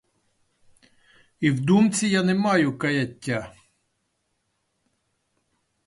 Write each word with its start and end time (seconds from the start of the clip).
І 1.39 1.51
в 1.51 1.59
думці 1.65 2.09
я 2.09 2.21
не 2.23 2.35
маю 2.45 2.77
каяття. 2.77 3.39